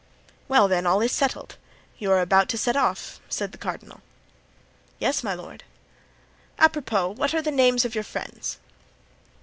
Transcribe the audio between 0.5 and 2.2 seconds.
then, all is settled; you